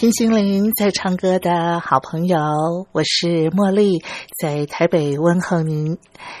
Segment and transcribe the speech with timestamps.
[0.00, 2.38] 听心灵在唱歌的好朋友，
[2.90, 4.02] 我是茉莉，
[4.40, 5.98] 在台北问候您。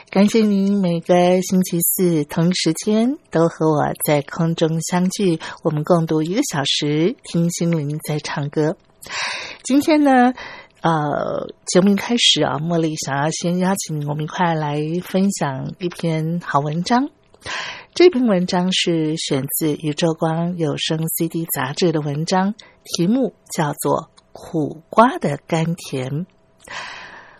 [0.08, 8.78] 感谢您每个星期四同一时间都和我在空中相聚，我们共度一个小时听心灵在唱歌。
[9.62, 10.32] 今天呢，
[10.80, 17.10] 呃，节目一开始啊，茉莉想要先邀请我们一块来分享一篇好文章。
[17.92, 26.10] 这篇文章是选自《宇宙光有声 CD 杂志》的文章，题目叫做《苦瓜的甘甜》。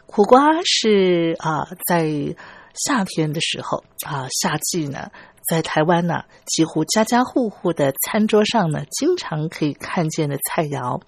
[0.07, 2.35] 苦瓜是啊，在
[2.75, 5.11] 夏天的时候啊，夏季呢，
[5.49, 11.01] 在台湾呢，几乎家家户户的餐桌上呢，经常可以看见的菜肴。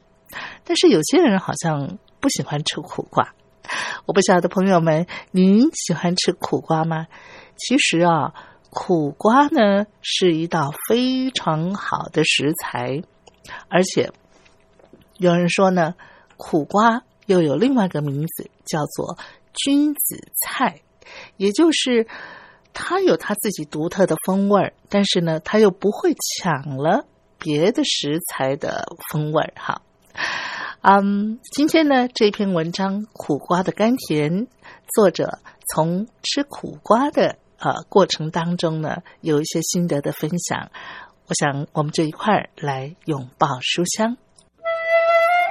[0.65, 3.35] 但是有些人好像不喜欢吃苦瓜。
[4.07, 7.07] 我不晓得朋友们，您喜欢吃苦瓜吗？
[7.57, 8.33] 其实啊。
[8.75, 13.03] 苦瓜呢是一道非常好的食材，
[13.69, 14.11] 而且
[15.23, 15.95] 有人说呢，
[16.37, 19.17] 苦瓜又有另外一个名字，叫做
[19.55, 20.83] 君子菜，
[21.37, 22.09] 也就是
[22.73, 27.07] 它有它自己独特的风味儿但是呢，它又不会抢了
[27.39, 29.83] 别的食材的风味儿哈，
[30.81, 34.47] 嗯，今天呢这篇文章《苦瓜的甘甜》，
[34.93, 35.39] 作者
[35.73, 37.37] 从吃苦瓜的。
[37.59, 40.73] 呃，过程当中呢，有一些心得的分享，
[41.29, 44.17] 我想我们就一块儿来拥抱书香。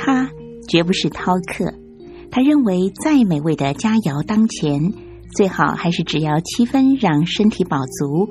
[0.00, 0.30] 他
[0.68, 1.74] 绝不是饕客，
[2.30, 4.92] 他认为再美味的佳肴当前，
[5.34, 8.28] 最好还是只要七分让身体饱足，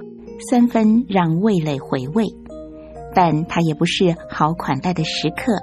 [0.49, 2.25] 三分让味蕾回味。
[3.13, 5.57] 但他也不是好款待的食客，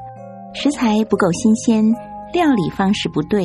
[0.52, 1.94] 食材不够新鲜，
[2.34, 3.42] 料理方式不对，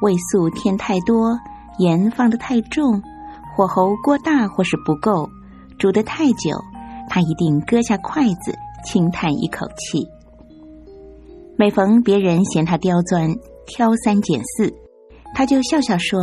[0.00, 1.38] 味素添太多，
[1.78, 3.00] 盐放得太重，
[3.54, 5.28] 火候过大或是不够，
[5.78, 6.58] 煮得太久，
[7.08, 8.52] 他一定搁下筷子，
[8.84, 10.04] 轻叹一口气。
[11.56, 13.30] 每逢别人嫌他刁钻、
[13.66, 14.72] 挑三拣四，
[15.34, 16.18] 他就笑笑说：“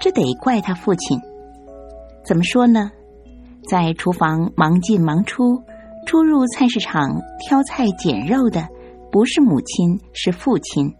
[0.00, 1.18] 这得怪他父亲。
[2.24, 2.90] 怎么说呢？
[3.66, 5.62] 在厨房忙进忙出，
[6.06, 8.68] 出入菜市场挑菜拣肉的，
[9.10, 10.94] 不是母亲，是父亲。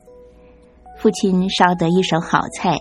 [0.98, 2.78] 父亲烧得一手好菜，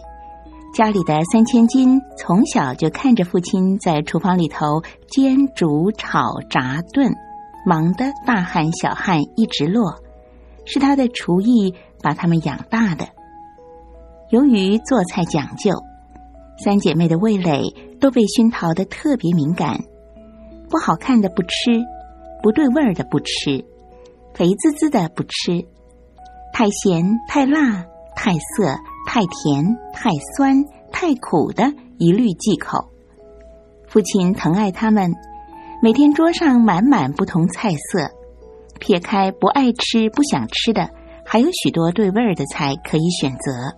[0.74, 7.14] 家里的三千金从小就看着父亲在厨房里头煎、煮、炒、炸、炖，
[7.66, 9.94] 忙得大汗小汗一直落。”
[10.72, 11.74] 是他的厨艺
[12.04, 13.08] 把他们养大的。
[14.30, 15.72] 由于做菜讲究，
[16.64, 19.80] 三姐妹的味蕾都被熏陶的特别敏感，
[20.70, 21.50] 不好看的不吃，
[22.44, 23.66] 不对味儿的不吃，
[24.36, 25.66] 肥滋滋的不吃，
[26.54, 27.84] 太咸、太辣、
[28.16, 28.78] 太涩、
[29.08, 32.92] 太甜、太酸、太苦的一律忌口。
[33.88, 35.12] 父亲疼爱他们，
[35.82, 38.12] 每天桌上满满不同菜色，
[38.80, 40.90] 撇开不爱吃、不想吃的，
[41.26, 43.76] 还有许多对味儿的菜可以选择。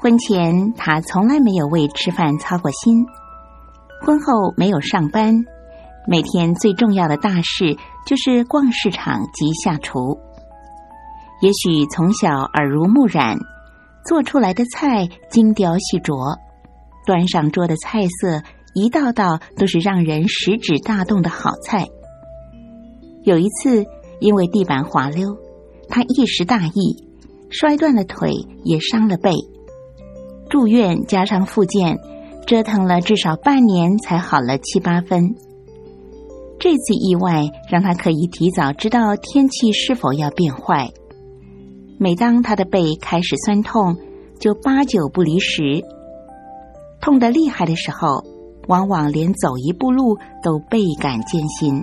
[0.00, 3.06] 婚前他从来没有为吃饭操过心，
[4.02, 5.44] 婚后没有上班，
[6.06, 7.76] 每天最重要的大事
[8.06, 10.18] 就是逛市场及下厨。
[11.40, 13.38] 也许从小耳濡目染，
[14.04, 16.38] 做出来的菜精雕细琢，
[17.06, 18.42] 端上桌的菜色
[18.74, 21.86] 一道道都是让人食指大动的好菜。
[23.24, 23.84] 有一次，
[24.20, 25.36] 因为地板滑溜，
[25.88, 27.04] 他一时大意，
[27.48, 28.32] 摔断了腿，
[28.64, 29.32] 也伤了背。
[30.50, 31.98] 住院加上复健，
[32.46, 35.34] 折腾了至少半年才好了七八分。
[36.58, 40.90] 这次意外让他可以提早知道天气是否要变坏。
[41.98, 43.96] 每当他的背开始酸痛，
[44.38, 45.82] 就八九不离十。
[47.00, 48.22] 痛得厉害的时候，
[48.68, 51.82] 往往连走一步路都倍感艰辛，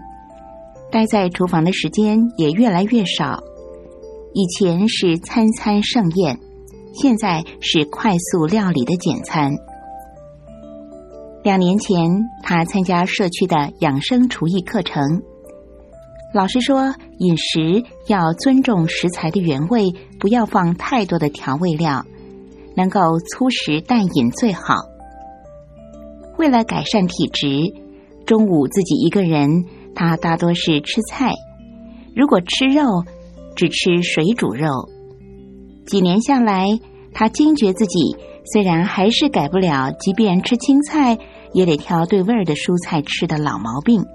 [0.92, 3.42] 待在厨房的时间也越来越少。
[4.34, 6.38] 以前是餐餐盛宴。
[6.94, 9.54] 现在是快速料理的简餐。
[11.42, 11.96] 两年前，
[12.44, 15.02] 他参加社区的养生厨艺课程。
[16.34, 22.06] 老师说，饮食要尊重食材的原味，不要放太多的调味料，
[22.76, 24.76] 能够粗食淡饮最好。
[26.38, 27.74] 为了改善体质，
[28.26, 29.66] 中午自己一个人，
[29.96, 31.34] 他大多是吃菜。
[32.16, 33.04] 如果吃肉，
[33.56, 34.90] 只吃水煮肉。
[35.86, 36.68] 几年下来，
[37.14, 38.16] 他惊觉自己
[38.52, 41.18] 虽然还是改不了，即便吃青菜
[41.54, 44.06] 也得挑对味儿的蔬菜吃的老毛病。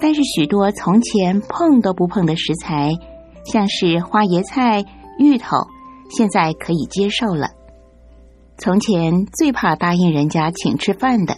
[0.00, 2.92] 但是许多从前碰都不碰的食材，
[3.44, 4.84] 像是花椰菜、
[5.18, 5.56] 芋头，
[6.10, 7.48] 现在可以接受了。
[8.58, 11.36] 从前最怕答应人家请吃饭的，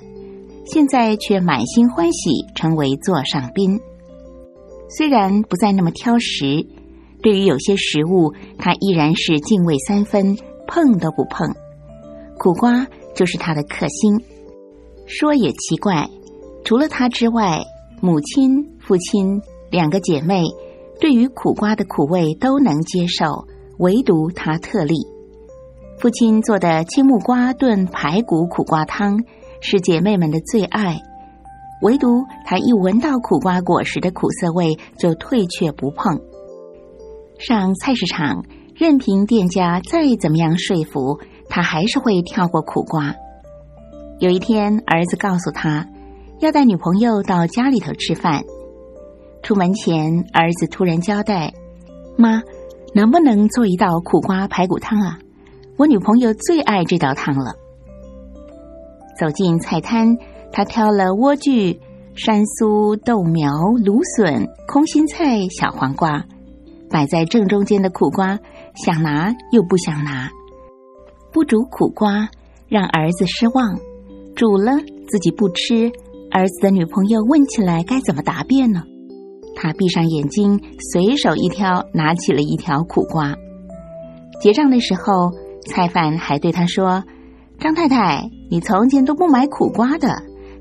[0.73, 3.81] 现在却满心欢喜成为座上宾。
[4.89, 6.67] 虽然不再那么挑食。
[7.21, 10.39] 对于有些食物，他依然是敬畏三分，
[10.69, 11.53] 碰都不碰。
[12.39, 14.23] 苦瓜就是他的克星。
[15.05, 16.09] 说也奇怪，
[16.65, 17.61] 除了他之外，
[18.01, 20.45] 母亲、父亲两个姐妹
[21.01, 23.49] 对于苦瓜的苦味都能接受，
[23.79, 24.95] 唯独他特例。
[25.99, 29.25] 父亲做的青木瓜炖排骨苦瓜汤
[29.61, 31.01] 是姐妹们的最爱，
[31.83, 36.21] 唯独他一闻到苦瓜果实的苦涩味就退却不碰。
[37.39, 38.45] 上菜市场，
[38.75, 41.19] 任凭店家再怎么样说服，
[41.49, 43.15] 他还是会跳过苦瓜。
[44.19, 45.87] 有一天，儿子告诉他
[46.41, 48.43] 要带女朋友到家里头吃饭。
[49.43, 51.53] 出门前，儿子突然交代
[52.19, 52.43] ：“妈，
[52.95, 55.19] 能不能做一道苦瓜排骨汤啊？
[55.77, 57.55] 我女朋友最爱这道汤了。”
[59.19, 60.17] 走进菜摊，
[60.53, 61.79] 他挑了莴苣、
[62.15, 63.53] 山苏、豆苗、
[63.85, 66.25] 芦笋、空心菜、小黄瓜。
[66.91, 68.39] 摆在正中间的苦瓜，
[68.75, 70.31] 想拿又不想拿。
[71.33, 72.31] 不煮苦瓜，
[72.69, 73.77] 让儿子失望；
[74.35, 74.73] 煮了
[75.09, 75.93] 自己不吃，
[76.31, 78.83] 儿子的女朋友问起来该怎么答辩呢？
[79.55, 80.61] 他闭上眼睛，
[80.93, 83.35] 随手一挑，拿起了一条苦瓜。
[84.41, 85.33] 结账的时候，
[85.67, 87.03] 菜贩还对他说
[87.59, 90.09] ：“张太太，你从前都不买苦瓜的，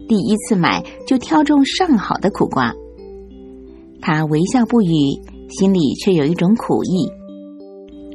[0.07, 2.73] 第一次买就挑中上好的苦瓜。”
[4.01, 4.87] 他微笑不语。
[5.49, 7.09] 心里却有一种苦意。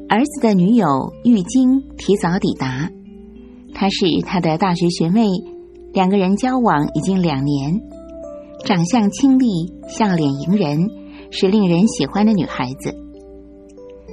[0.06, 0.86] 儿子的女友
[1.24, 2.90] 玉晶提早抵达，
[3.72, 5.30] 她是他的大学学妹，
[5.94, 7.80] 两个人交往已经两年，
[8.66, 10.90] 长相清丽，笑脸迎人，
[11.30, 12.94] 是令人喜欢的女孩子。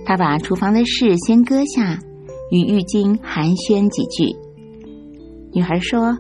[0.06, 2.00] 他把厨房的事先搁下，
[2.52, 4.34] 与玉晶寒暄几句。
[5.52, 6.18] 女孩说：“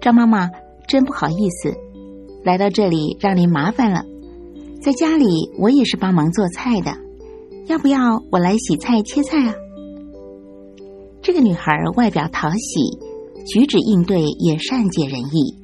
[0.00, 0.50] 张妈妈，
[0.86, 1.74] 真不好意思，
[2.44, 4.04] 来到这里让您麻烦了。”
[4.80, 5.26] 在家里，
[5.58, 6.92] 我也是帮忙做菜的，
[7.66, 9.54] 要不要我来洗菜切菜啊？
[11.20, 12.98] 这个女孩外表讨喜，
[13.44, 15.58] 举止应对也善解人意。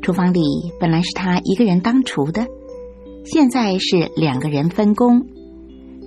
[0.00, 0.40] 厨房里
[0.80, 2.46] 本来是她一个人当厨的，
[3.24, 5.26] 现在是两个人分工。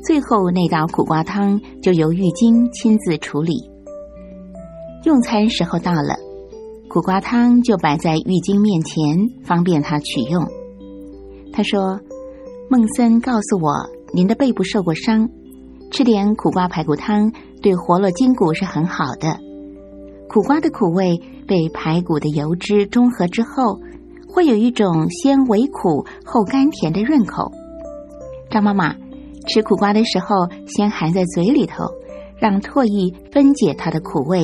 [0.05, 3.55] 最后那道苦瓜汤就由玉晶亲自处理。
[5.05, 6.17] 用餐时候到了，
[6.89, 10.43] 苦瓜汤就摆在玉晶面前，方便她取用。
[11.53, 11.99] 他说
[12.71, 15.29] ：“孟森告诉我，您的背部受过伤，
[15.91, 17.31] 吃点苦瓜排骨汤
[17.61, 19.37] 对活络筋骨是很好的。
[20.27, 23.79] 苦瓜的苦味被排骨的油脂中和之后，
[24.27, 27.51] 会有一种先微苦后甘甜的润口。
[28.49, 28.95] 张妈妈
[29.47, 31.83] 吃苦瓜的时候，先含在嘴里头，
[32.39, 34.41] 让唾液分解它的苦味，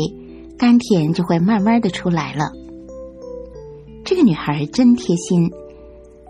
[0.62, 2.52] 甘甜就会慢慢的出来了。”
[4.06, 5.50] 这个女孩真贴心，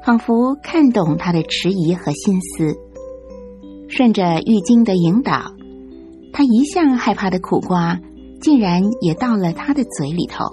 [0.06, 2.80] 仿佛看懂他的迟疑和心思。
[3.90, 5.52] 顺着玉晶的引导，
[6.32, 8.00] 他一向害怕的苦瓜，
[8.40, 10.46] 竟然也到了他的嘴里头。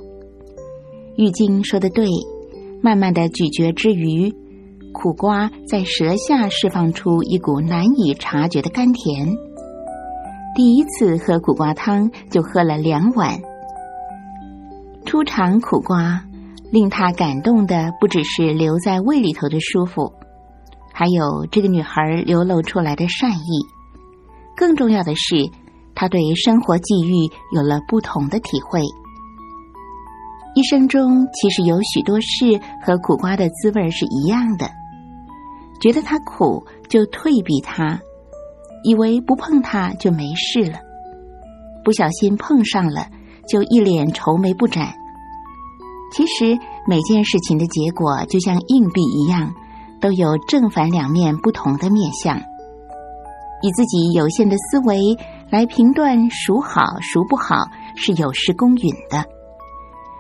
[1.17, 2.09] 玉晶说的对，
[2.83, 4.35] 慢慢的咀嚼之余，
[4.93, 9.37] 苦瓜在舌下释放出一股难以察觉的甘甜。
[10.57, 13.41] 第一次喝苦瓜汤就喝了两碗。
[15.09, 16.23] 初尝苦瓜，
[16.71, 20.13] 令他感动的不只是留在胃里头的舒服。
[20.93, 23.65] 还有这个女孩流露出来的善意，
[24.55, 25.49] 更重要的是，
[25.95, 27.15] 他对生活际遇
[27.55, 28.83] 有了不同的体会。
[30.55, 34.69] 一生中其实有许多事和苦瓜的滋味是一样的，
[35.81, 37.99] 觉得它苦就退避它，
[38.85, 40.81] 以为不碰它就没事了，
[41.83, 43.07] 不小心碰上了
[43.49, 44.95] 就一脸愁眉不展。
[46.13, 49.55] 其实每件事情的结果就像硬币一样。
[50.01, 52.37] 都有正反两面不同的面相，
[53.63, 54.97] 以自己有限的思维
[55.51, 59.25] 来评断孰好孰不好是有失公允的。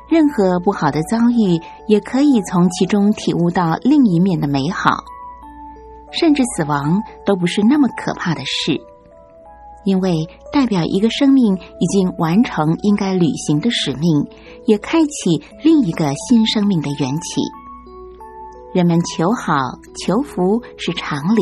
[0.08, 5.04] 任何不好的遭遇，也可以从其中体悟到另一面的美好。
[6.10, 8.80] 甚至死亡都不是那么可怕的事，
[9.88, 14.26] 因为代表一个生命已经完成应该履行的使命，
[14.66, 17.40] 也开启另一个新生命的缘起。
[18.74, 19.54] 人们求好
[20.04, 21.40] 求福是常理，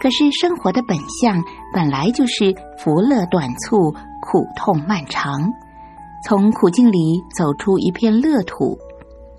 [0.00, 5.50] 可是生活的本相本来就是福乐短促、苦痛漫长。
[6.26, 8.78] 从苦境里走出一片乐土，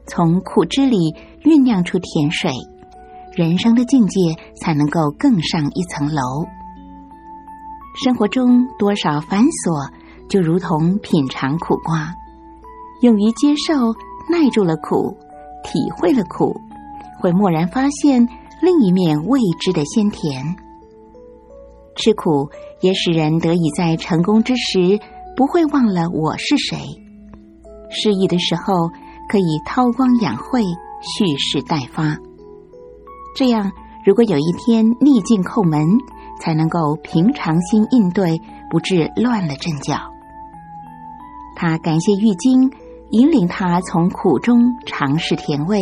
[0.05, 2.51] 从苦汁里酝酿出甜水，
[3.35, 4.19] 人生的境界
[4.61, 6.21] 才能够更上一层楼。
[7.93, 9.91] 生活中多少繁琐，
[10.29, 12.13] 就如同品尝苦瓜，
[13.01, 13.73] 勇于接受，
[14.29, 15.17] 耐住了苦，
[15.63, 16.55] 体会了苦。
[17.19, 18.27] 会蓦然发现
[18.61, 20.55] 另一面未知的鲜甜。
[21.95, 24.99] 吃苦也使人得以在成功之时
[25.35, 26.77] 不会忘了我是谁；
[27.91, 28.87] 失意的时候
[29.29, 32.17] 可以韬光养晦，蓄势待发。
[33.35, 33.71] 这样，
[34.05, 35.85] 如果有一天逆境叩门，
[36.41, 39.95] 才能够平常心应对，不致乱了阵脚。
[41.55, 42.69] 他感谢玉晶，
[43.11, 45.79] 引领他从苦中尝试甜味。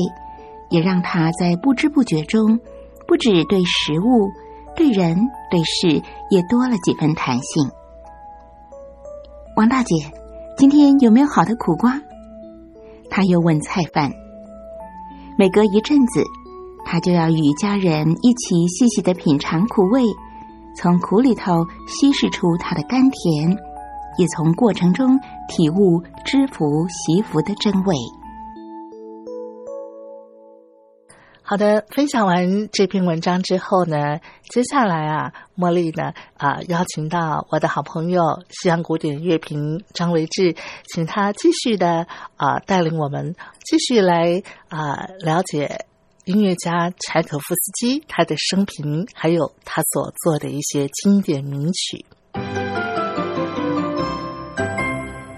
[0.71, 2.59] 也让他在不知不觉中，
[3.07, 4.29] 不止对食物、
[4.75, 5.17] 对人、
[5.49, 7.71] 对事，也多了几分弹性。
[9.55, 9.95] 王大姐，
[10.57, 11.99] 今天有没有好的苦瓜？
[13.09, 14.11] 他又问菜贩。
[15.39, 16.23] 每隔一阵子，
[16.85, 20.03] 他就要与家人一起细细的品尝苦味，
[20.81, 23.49] 从苦里头稀释出它的甘甜，
[24.17, 25.19] 也从过程中
[25.49, 27.95] 体悟知福惜福的真味。
[31.41, 34.19] 好的，分享完这篇文章之后呢，
[34.49, 40.55] 接下来啊，茉莉呢啊，邀请到我的好朋友西洋古典乐评张维志，
[40.93, 42.07] 请他继续的
[42.37, 45.87] 啊，带领我们继续来啊，了解
[46.29, 52.05] 音乐家柴可夫斯基他的生平，还有他所做的一些经典名曲。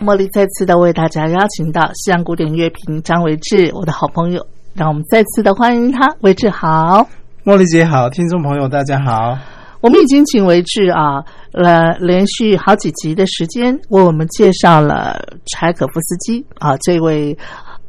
[0.01, 4.45] 茉莉再次的为大家邀请到西洋古典乐评张维志，我的好朋友。
[4.73, 7.07] 让我们再次的欢迎他，维志好，
[7.45, 9.37] 茉莉姐好，听众朋友大家好。
[9.79, 17.35] 我们已经请维志啊，呃，连续好几集的时间为我们介绍了柴可夫斯基啊这位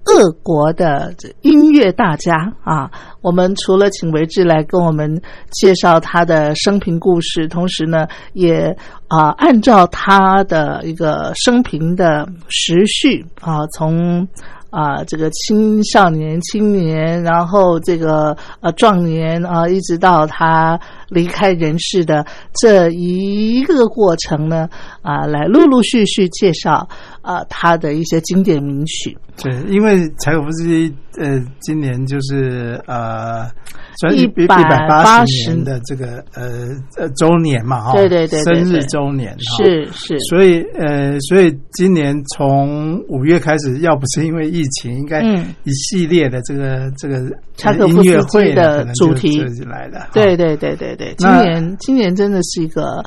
[0.04, 2.90] 俄国的音乐大家啊。
[3.21, 8.76] 我们除了请维志来跟我们介绍他的生平故事，同时呢，也
[9.09, 14.26] 啊按照他的一个生平的时序啊从。
[14.73, 20.80] 啊，这个青少年、青年，然后这个呃壮年啊，一直到他
[21.11, 24.66] 离开人世的这一个过程呢，
[25.02, 26.88] 啊，来陆陆续续介绍
[27.23, 29.17] 啊他的一些经典名曲。
[29.43, 33.49] 对，因为柴可夫斯基呃，今年就是呃。
[34.17, 34.57] 一百
[34.88, 47.21] 八十年的这个呃呃周年嘛，哈，对对对，生日周年是是，所以呃，所以今年从五月开始，要不是因为疫情，应该一系列的这个这个
[47.57, 53.00] 柴可夫斯基的主题来的，对对对对对，今年今年真的是一个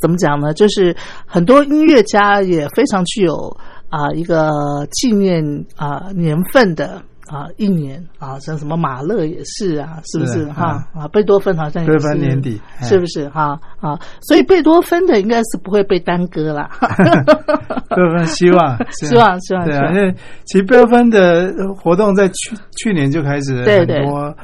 [0.00, 0.52] 怎么讲呢？
[0.52, 3.56] 就是很多音乐家也非常具有
[3.92, 4.48] 啊一个
[4.90, 5.44] 纪念
[5.76, 7.00] 啊年份的。
[7.28, 11.08] 啊一年啊，像什么马勒也是啊，是不是哈啊？
[11.08, 13.98] 贝多芬好像贝多芬年底是不是哈啊？
[14.20, 16.68] 所以贝多芬的应该是不会被耽搁了。
[17.88, 24.34] 贝多芬希望 希望希望对啊，因为其实贝多芬的活动在去去年就开始很多。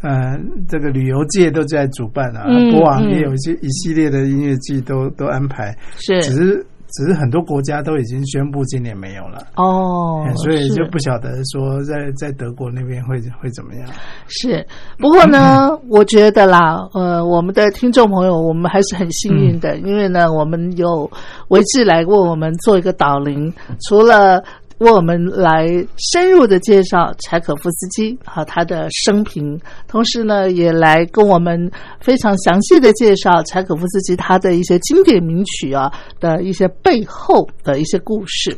[0.00, 0.38] 呃，
[0.68, 13.88] 这个旅游界都在主办啊，国王也有一些一系列的音乐季都都安排，是，只是只是很多国家都已经宣布今年没有了哦，所以就不晓得说在在德国那边会会怎么样。
[14.28, 14.66] 是，
[14.98, 21.10] 不过呢， 我觉得啦，呃，我们的听众朋友，我们还是很幸运的，因为呢，我们有
[21.48, 23.52] 维志来为我们做一个导聆，
[23.88, 24.42] 除了。
[24.78, 25.66] 为我们来
[25.96, 31.70] 深入的介绍柴可夫斯基和他的生平，同时呢，也来跟我们
[32.00, 38.56] 非常详细的介绍柴可夫斯基他的一些经典名曲啊的一些背后的一些故事。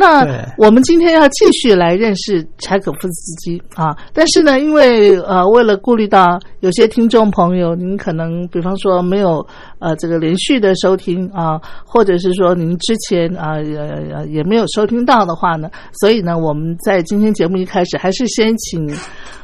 [0.00, 0.24] 那
[0.56, 9.46] 我们今天要继续来认识柴可夫斯基啊，但是呢，因为呃，为了顾虑到有些听众朋友，您可能比方说没有
[9.78, 15.68] 呃这个连续的收听啊，或者是说您之前啊呃也没有收听到的话呢，
[16.00, 18.90] 所以呢，我们在今天节目一开始还是先请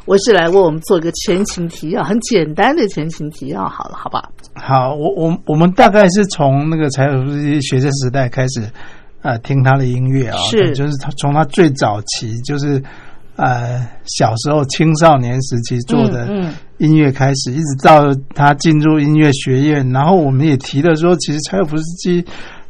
[0.07, 4.23] 我是来为我们做一个前情提要，很简单的前情提要，好了，好吧？
[4.55, 8.63] 好，我我我们大概是从那个柴可夫斯基学生时代开始。
[9.27, 12.81] 呃，听他的音乐啊，是，就是他从他最早期，就是
[13.35, 16.29] 呃小时候青少年时期做的
[16.79, 18.05] 音乐开始，一直到
[18.37, 19.91] 他进入音乐学院。
[19.91, 22.25] 然后我们也提了说，其实柴可夫斯基，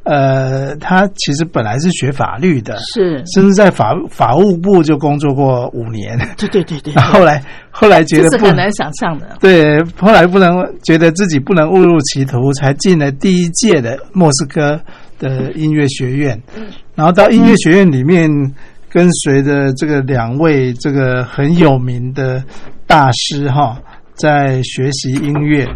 [0.05, 6.19] 呃，他其实本来是学法律的，是，甚至在法法务部就工作过五年。
[6.39, 6.95] 对对对对。
[7.13, 9.37] 后来后来觉得是很难想象的。
[9.41, 14.81] 对，后来不能觉得自己不能误入歧途，才进了第一届的莫斯科。
[15.19, 16.41] 的音乐学院，
[16.95, 18.31] 然后到音乐学院里面，
[18.89, 22.43] 跟随着这个两位这个很有名的
[22.87, 23.81] 大师哈，
[24.15, 25.67] 在学习音乐。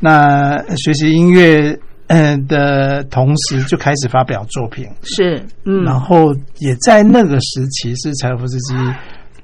[0.00, 4.86] 那学习音乐嗯的同时，就开始发表作品。
[5.02, 8.74] 是，嗯，然后也在那个时期，是柴可夫斯基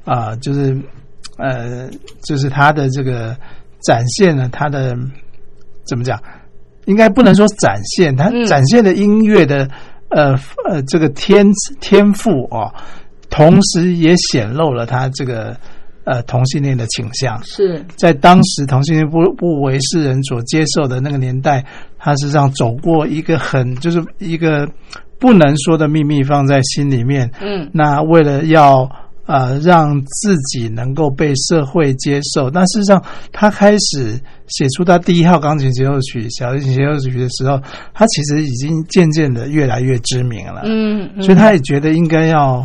[0.04, 0.76] 啊，就是
[1.38, 1.88] 呃，
[2.26, 3.34] 就是他的这个
[3.82, 4.94] 展现了他的
[5.86, 6.20] 怎么讲？
[6.86, 9.68] 应该不能说展现，他展现的音乐的
[10.08, 10.32] 呃
[10.68, 11.46] 呃这个天
[11.80, 12.72] 天赋哦，
[13.28, 15.56] 同时也显露了他这个
[16.04, 17.42] 呃同性恋的倾向。
[17.44, 21.64] 是在当时同性恋不不为世人所接受的那个年代，
[21.98, 24.68] 他实际上走过一个很就是一个
[25.18, 27.30] 不能说的秘密放在心里面。
[27.40, 28.90] 嗯，那为了要。
[29.26, 32.50] 呃，让自己能够被社会接受。
[32.50, 37.60] 但事实上，他开始写出他第一号钢琴协奏曲、小提琴协奏曲的时候，
[37.94, 40.62] 他其实已经渐渐的越来越知名了。
[40.64, 42.62] 嗯，所以他也觉得应该要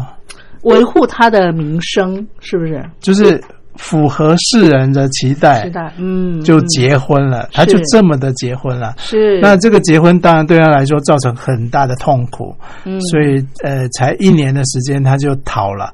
[0.64, 2.84] 维护他的名声，是不是？
[3.00, 3.40] 就是
[3.76, 7.50] 符合世人的期待，期待，嗯，就结婚了。
[7.52, 8.94] 他就这么的结婚了。
[8.98, 9.40] 是。
[9.42, 12.56] 那这个结婚当然对他来说造成很大的痛苦。
[12.86, 15.94] 嗯，所以呃，才一年的时间他就逃了。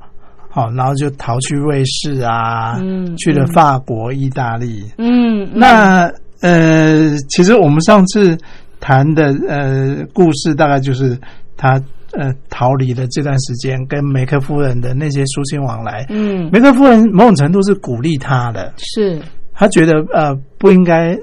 [0.53, 2.77] 好，然后就逃去瑞士啊，
[3.17, 4.83] 去了法国、意大利。
[4.97, 6.11] 嗯，那
[6.41, 8.37] 呃，其实我们上次
[8.81, 11.17] 谈的呃故事，大概就是
[11.55, 16.05] 他呃逃离的这段时间，跟梅克夫人的那些书信往来。
[16.09, 19.21] 嗯，梅克夫人某种程度是鼓励他的，是
[19.53, 21.17] 他觉得呃不应该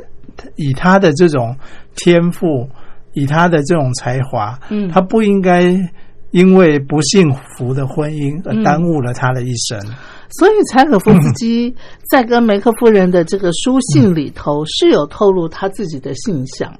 [0.57, 1.55] 以他的这种
[1.97, 2.67] 天赋，
[3.13, 5.77] 以他的这种才华，嗯，他不应该。
[6.31, 9.81] 因为不幸福的婚姻而耽误了他的一生，
[10.31, 11.75] 所以柴可夫斯基
[12.11, 16.71] 在跟梅克夫人的这个书信里头是有透露他自己的性向，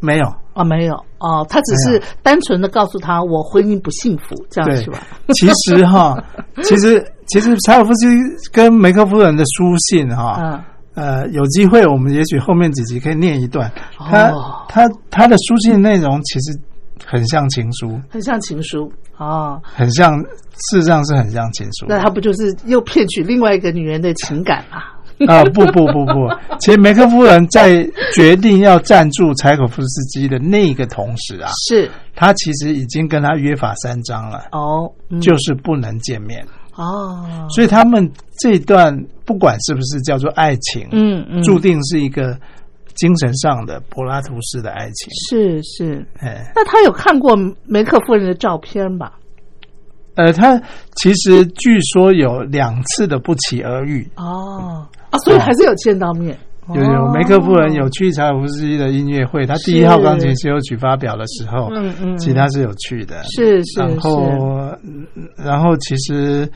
[0.00, 0.24] 没有。
[0.54, 0.94] 啊，没有。
[1.18, 5.06] 哦，他只是单纯的告诉他我婚姻不幸福，这样是吧？
[5.34, 6.16] 其实哈，
[6.64, 8.16] 其实其实柴可夫斯基
[8.50, 10.64] 跟梅克夫人的书信哈，
[10.94, 14.32] 呃，有机会我们也许后面几集可以念一段，他
[14.68, 16.58] 他他的书信内容其实。
[17.10, 21.86] 很像情书，很像情书啊，很像，事实上是很像情书。
[21.88, 24.80] 那他不就是又骗取另外一个女人的情感吗？
[25.26, 26.28] 啊，不不不不，
[26.60, 31.90] 其实梅克夫人在决定要赞助柴可夫斯基的那个同时啊，是。
[32.14, 34.88] 他其实已经跟他约法三章了哦，
[35.20, 36.46] 就是不能见面。
[36.76, 42.38] 哦，所以他们这段不管是不是叫做爱情，嗯嗯，注定是一个。
[42.94, 45.08] 精神上的柏拉图式的爱情。
[45.28, 49.12] 是是，哎，那他有看过梅克夫人的照片吧？
[50.16, 50.60] 呃，他
[50.96, 54.06] 其实据说有两次的不期而遇。
[54.16, 54.86] 哦。
[55.10, 56.36] 啊，所以还是有见到面。
[56.72, 64.30] 有有梅克夫人有去柴可夫斯基的音乐会，他第一号钢琴协奏曲发表的时候，嗯嗯，其他是有去的，是是，然后
[65.36, 66.48] 然后其实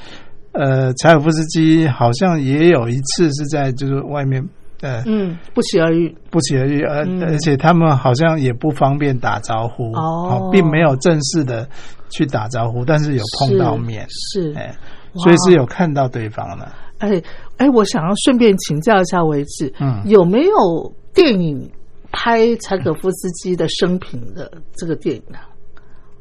[0.52, 4.40] 呃，柴可夫斯基好像也有一次是在就是外面
[4.84, 6.14] 呃嗯，不期而遇。
[6.30, 11.66] 不期而遇，而、嗯而且他们好像也不方便打招呼，哦并没有正式的
[12.10, 14.74] 去打招呼，但是有碰到面，是，是哎，
[15.14, 16.70] 所以是有看到对方的。
[16.98, 17.22] 哎
[17.56, 21.70] 哎，我想要顺便请教一下维志，嗯有没有电影
[22.12, 25.48] 拍柴可夫斯基的生平的这个电影啊？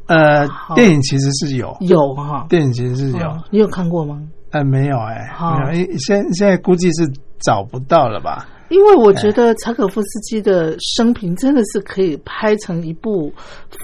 [0.07, 4.21] 呃，电影其实是有，有哈，电影其实是有，嗯你有看过吗？
[4.51, 8.47] 呃，没有哎，好没有，因现现在估计是找不到了吧？
[8.69, 13.31] 因为我觉得柴可夫斯基的生平真的是可以拍成一部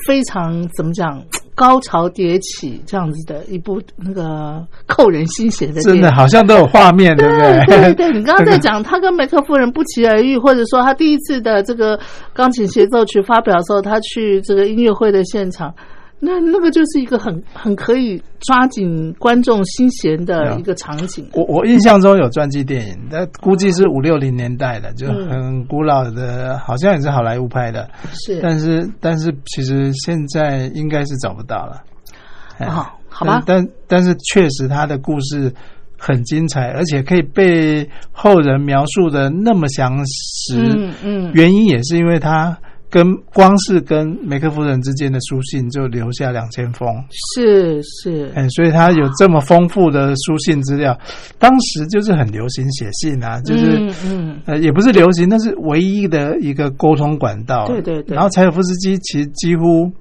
[0.07, 1.21] 非常怎么讲
[1.53, 5.81] 高潮迭起这样子的一部那个扣人心弦的。
[5.81, 7.93] 真的好像都有画面，对不对对？
[7.93, 11.99] 对对， 你刚刚在讲他跟梅克夫人不期而遇，或者说他第一次的这个
[12.33, 15.73] 钢琴协奏曲发表的时候，他去这个音乐会的现场，
[16.19, 21.27] 那那个就是一个很很可以抓紧观众心弦的一个场景。
[21.33, 27.89] 我我印象中有传记电影，但估计是五六零年代的，就嗯很古老的，好像也是好莱坞拍的。
[28.11, 31.81] 是，但是但是其实现在应该是找不到了。
[32.59, 35.51] 啊哦好吧但但但是确实他的故事
[35.97, 40.57] 很精彩，而且可以被后人描述的那么详实。
[40.57, 42.55] 嗯嗯，原因也是因为他
[42.89, 46.87] 跟光是跟梅克夫人之间的书信就留下两千封，
[47.35, 50.97] 是是，哎，所以他有这么丰富的书信资料。
[51.37, 53.77] 当时就是很流行写信啊，就是。
[53.79, 57.67] 嗯嗯呃，也不是流行，那是唯一的一个沟通管道。
[57.67, 59.91] 对对对然后柴可夫斯基其实几乎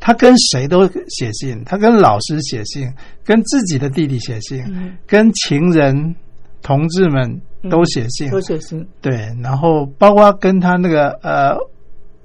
[0.00, 2.88] 他跟谁都写信，他跟老师写信，
[3.24, 6.14] 跟自己的弟弟写信，嗯跟情人、
[6.62, 8.30] 同志们都写信。
[8.30, 11.56] 都写信，对，然后包括跟他那个呃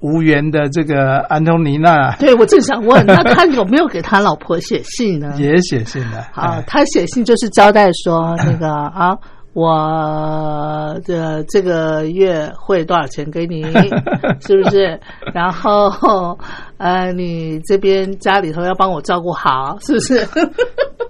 [0.02, 5.32] 无缘的这个安东尼娜对我正想问，那他有没有给他老婆写信呢？
[5.38, 6.22] 也写信的。
[6.32, 9.16] 好哎，他写信就是交代说 那个啊，
[9.54, 13.62] 我的这个月汇多少钱给你，
[14.40, 14.98] 是不是？
[15.34, 16.38] 然后
[16.78, 20.26] 呃，你这边家里头要帮我照顾好，是不是？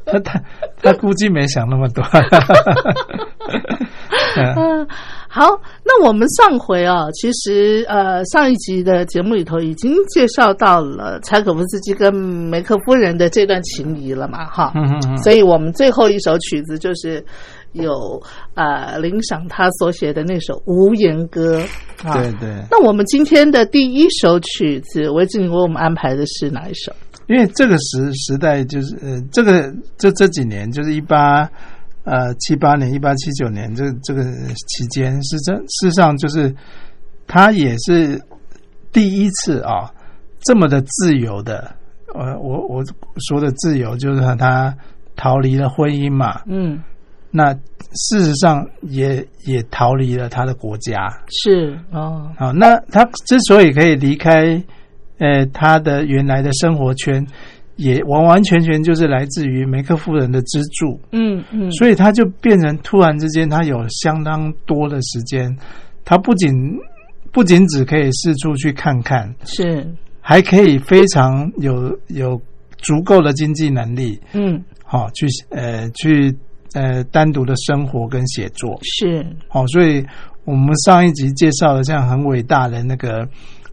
[0.04, 0.42] 他他
[0.82, 2.02] 他估计没想那么多。
[4.36, 4.86] 嗯 嗯，
[5.28, 5.46] 好，
[5.84, 17.22] 那我们上回啊，其实呃上一集的节目里头已经介绍到了柴可夫斯基跟梅克夫人的这段情谊了嘛，哈，嗯嗯嗯所以我们最后一首曲子就是
[17.72, 18.22] 有
[18.54, 21.60] 呃林赏他所写的那首《无言歌》
[22.08, 22.14] 啊。
[22.14, 22.48] 对对。
[22.70, 26.92] 那我们今天的第一首曲子，维志，你为我们安排的是哪一首？
[27.28, 31.48] 因为这个时时代就是呃，这个这这几年就是一八
[32.04, 36.52] 呃七八年、一八七九年这这个期间，是这事实上就是
[37.26, 38.20] 他也是
[38.90, 39.90] 第一次啊
[40.40, 41.74] 这么的自由的，
[42.12, 42.84] 呃，我我
[43.28, 44.76] 说的自由就是他他
[45.14, 46.82] 逃离了婚姻嘛，嗯，
[47.34, 47.52] 那
[47.94, 51.78] 事实上也也逃离了他的国家，是。
[51.90, 54.62] 哦，好，那他之所以可以离开，
[55.18, 57.26] 呃，他的原来的生活圈，
[57.76, 65.56] 也完完全全就是来自于梅克夫人的资助，嗯嗯，所以他就变成突然之间，他有相当多的时间，
[66.04, 66.52] 他不仅
[67.32, 69.86] 不仅只可以四处去看看，是。
[70.20, 72.40] 还可以非常有有
[72.76, 74.62] 足够的经济能力，嗯。
[74.84, 76.36] 好、去呃去
[76.74, 79.24] 呃单独的生活跟写作，是。
[79.50, 80.04] 哦，所以
[80.44, 83.28] 我们上一集介绍了像很伟大的那个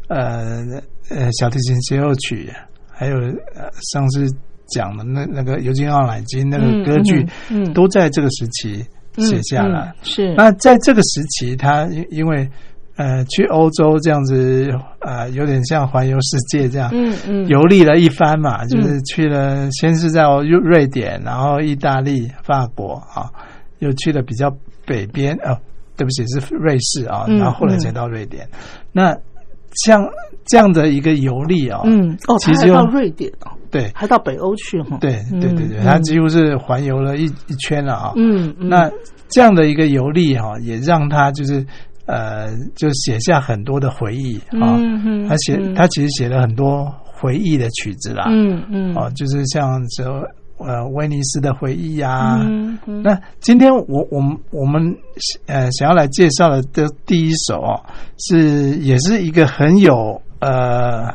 [0.08, 0.64] 呃
[1.10, 2.52] 呃小提琴协奏曲，
[2.92, 3.18] 还有
[3.56, 4.28] 呃上次
[4.68, 7.74] 讲的那那个尤金奥乃金那个歌剧，嗯嗯。
[7.74, 8.86] 都在这个时期
[9.18, 9.94] 写下来。
[10.04, 10.34] 是。
[10.36, 12.48] 那在这个时期，他因因为
[13.00, 16.90] 呃去欧洲这样子呃有点像环游世界这样。
[16.94, 23.32] 嗯嗯游历了一番嘛，就是去了，先是在瑞瑞典，然后意大利、法国啊，
[23.80, 24.54] 又去了比较
[24.86, 25.58] 北边哦，
[25.96, 28.46] 对不起是瑞士啊，嗯然后后来才到瑞典。
[28.92, 29.16] 那
[29.86, 30.06] 像
[30.46, 38.12] 这样的一个游历啊，嗯哦，其实到瑞典哦，对还到北欧去哈，对对对对，嗯他几乎是环游了一一圈了啊。
[38.18, 38.92] 嗯嗯那
[39.30, 41.64] 这样的一个游历哈、也让他就是
[42.12, 44.74] 呃，就写下很多的回忆啊。
[44.80, 48.26] 嗯嗯他写嗯他其实写了很多回忆的曲子啦。
[48.30, 50.04] 嗯嗯哦，就是像这
[50.58, 52.40] 呃威尼斯的回忆啊。
[52.42, 54.82] 嗯嗯那今天我我们我们
[55.46, 57.80] 呃想要来介绍的的第一首哦，
[58.18, 61.14] 是也是一个很有呃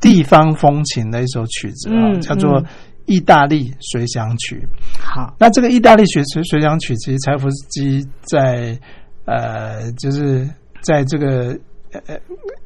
[0.00, 2.62] 地方风情的一首曲子啊、嗯叫做嗯
[3.06, 4.66] 《意大利随想曲》。
[5.00, 8.76] 好那这个意大利随随随想曲，其实柴可夫斯基在
[9.24, 10.48] 呃，就是
[10.82, 11.58] 在这个
[11.92, 12.18] 呃，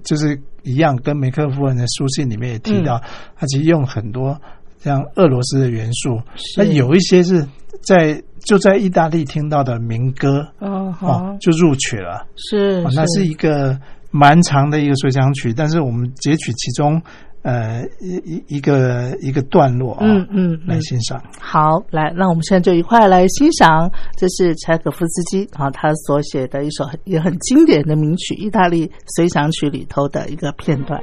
[0.04, 3.00] 就是一样跟梅克夫人的书信里面也提到，
[3.36, 4.40] 他其实用很多
[4.78, 6.20] 像俄罗斯的元素，
[6.56, 7.46] 那有一些是
[7.82, 12.26] 在就在意大利听到的民歌哦，就入曲了。
[12.36, 13.78] 是哦，那是一个
[14.10, 17.00] 蛮长的一个随想曲，但是我们截取其中
[17.42, 21.22] 呃一一一个一个段落啊、嗯嗯嗯，来欣赏。
[21.38, 31.02] 好，来，那我们现在就一块来欣赏，这是柴可夫斯基啊，他所写的一首也很经典的名曲《意大利随想曲》里头的一个片段。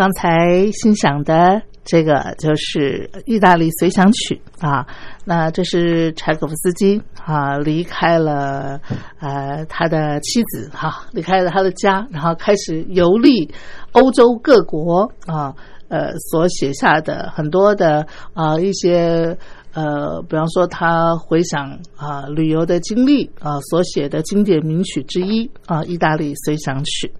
[0.00, 4.86] 刚才欣赏的这个就是意大利随想曲啊，
[5.26, 8.80] 那这是柴可夫斯基啊离开了
[9.18, 13.52] 呃他的妻子哈、离开了他的家，然后开始游历
[13.92, 15.54] 欧洲各国啊，
[15.88, 19.36] 呃所写下的很多的啊一些。
[19.72, 27.12] 呃，比方说他回想啊、旅游的经历啊、所写的经典名曲之一啊、意大利随想曲。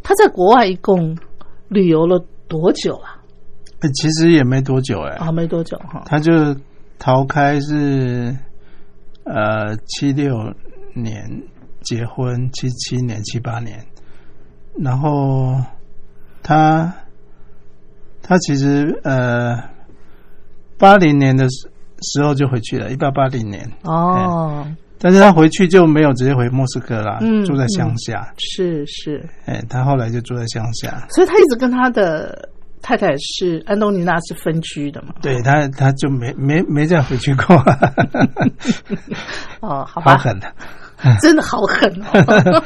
[0.00, 1.16] 他在国外一共
[1.72, 3.18] 旅游了多久啊？
[3.80, 6.04] 哎其实也没多久哎、啊，没多久哈。
[6.06, 6.54] 他就
[7.00, 8.32] 逃开是
[9.24, 10.36] 呃七六
[10.94, 11.42] 年
[11.80, 13.84] 结婚，七七年七八年，
[14.78, 15.60] 然后
[16.44, 16.94] 他
[18.22, 19.58] 他其实呃
[20.78, 21.68] 八零年的时
[22.02, 24.64] 时候就回去了，一八八零年，哦，
[25.02, 31.06] 但是他回去就没有直接回莫斯科啦，嗯住在乡下，是是，哎、他后来就住在乡下。
[31.10, 32.48] 所以他一直跟他的
[32.80, 35.14] 太太是安东尼娜是分居的嘛？
[35.20, 37.56] 对他，他就没没没再回去过，
[39.60, 40.46] 哦，好吧，好狠的。
[41.20, 42.62] 真的好狠哦！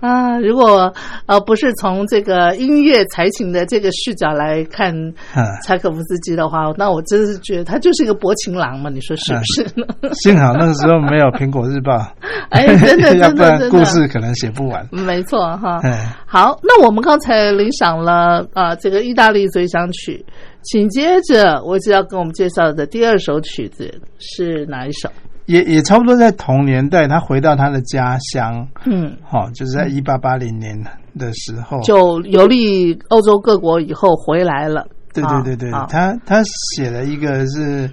[0.00, 0.92] 啊，如果
[1.26, 9.86] 呃不是从这个音乐才情的这个视角来看嗯柴可夫斯基的话，那我真是觉得他就是一个薄情郎嘛，你说是不是呢？
[10.22, 11.92] 幸好那个时候没有《苹果日报》，
[12.50, 14.86] 哎，真的， 要不然真的，真的，故事可能写不完。
[14.92, 15.80] 没错哈。
[15.82, 20.24] 哎，好，那我们刚才领赏了啊、这个意大利随想曲，
[20.62, 25.08] 紧接着我就要跟我们介绍的第二首曲子是哪一首？
[25.48, 30.78] 也也差不多在同年代，他回到他的家乡，嗯，哦、就是在一八八零年
[31.18, 31.80] 的时候。
[31.80, 34.86] 就游历欧洲各国以后回来了。
[35.14, 37.90] 对对对对，啊他他写了一个是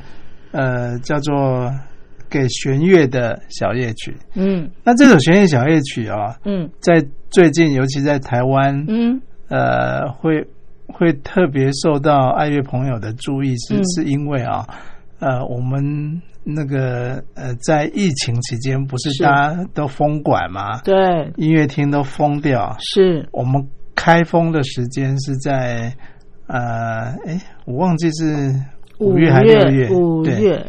[0.51, 1.71] 呃叫做
[2.29, 4.15] 给弦乐的小夜曲。
[4.33, 10.45] 嗯那这首弦乐小夜曲啊、嗯在最近，尤其在台湾，嗯呃，会
[10.87, 14.67] 会特别受到爱乐朋友的注意，是、嗯是因为啊，
[15.25, 19.23] 呃，我们那个呃，在疫情期间，不是是。
[19.23, 20.79] 大家都封馆吗？
[20.83, 20.93] 对，
[21.37, 23.27] 音乐厅都封掉，是。
[23.31, 25.91] 我们开封的时间是在
[26.45, 26.59] 呃，
[27.25, 28.53] 哎，我忘记是
[28.99, 29.87] 五月还是六月？
[29.87, 30.65] 对，五月。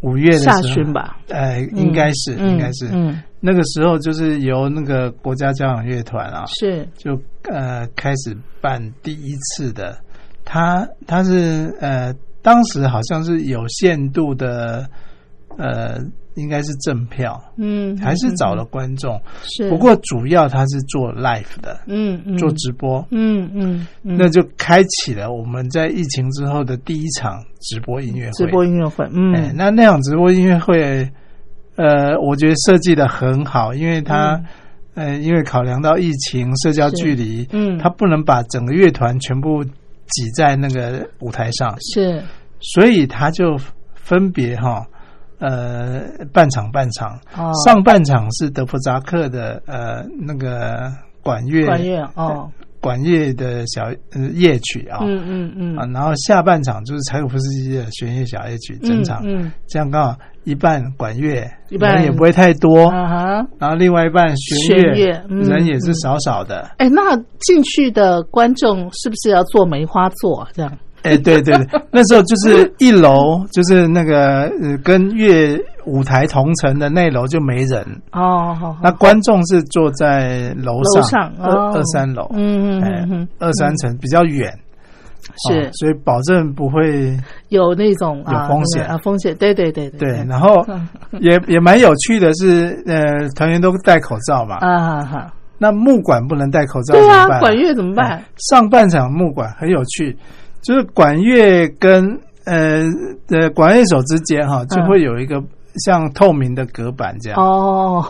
[0.00, 6.88] 五月的时候下旬，吧，呃，应该是，嗯应该是、嗯，那个时候，就是由那个国家交响乐团啊，是。
[6.96, 9.98] 就呃开始办第一次的，
[10.44, 14.88] 他他是呃当时好像是有限度的，
[15.56, 15.98] 呃
[16.34, 22.38] 应该是赠票，嗯，还是找了观众，是，不过主要他是做 live 的，嗯嗯。
[22.38, 28.32] 做直播，嗯嗯嗯，那就开启了我们在疫情之后的第一场直播音乐会。
[28.34, 31.10] 直播音乐会，嗯，哎，那那场直播音乐会，
[31.74, 34.40] 呃，我觉得设计的很好，因为它，
[34.94, 39.64] 呃，因为考量到疫情、社交距离，嗯，他不能把整个乐团全部
[40.08, 42.22] 挤在那个舞台上，是。
[42.60, 43.56] 所以他就
[43.94, 44.84] 分别哈，
[45.38, 50.92] 呃，半场半场，哦，上半场是德弗扎克的呃那个
[51.22, 54.98] 管乐管乐哦，管乐的小呃夜曲啊。
[55.02, 55.76] 嗯嗯嗯。
[55.76, 61.96] 啊，然后下半场就是柴可夫斯基的弦乐小夜曲整场，嗯这样刚好一半管乐，一半。
[61.96, 66.70] 人也不会太多，嗯啊哈，然后另外一半弦弦乐嗯人也是少少的。
[66.78, 70.48] 哎，那进去的观众是不是要做梅花座啊？
[70.52, 70.78] 这样
[71.10, 78.76] 哎、对对对， 那时候就是一楼，就是那个呃跟乐舞台同层的那楼就没人，哦，好好。
[78.82, 84.52] 那观众是坐在楼楼上，上二哦二三楼，嗯嗯哎嗯嗯，二三层比较远，
[85.48, 85.60] 是。
[85.66, 87.16] 哦所以保证不会
[87.50, 88.82] 有那种啊有风险。
[88.82, 90.08] 那个啊，风险，对对对对。
[90.28, 90.64] 然后
[91.20, 98.10] 也也蛮有趣的是，呃，团员都戴口罩嘛，啊哈，那木管不能戴口罩，对啊管乐怎么办？
[98.10, 98.24] 哎？
[98.50, 100.16] 上半场木管很有趣，
[100.62, 102.82] 就是管乐跟呃
[103.28, 105.42] 呃管乐手之间哈，就会有一个
[105.84, 107.38] 像透明的隔板这样。
[107.40, 108.04] 嗯哦，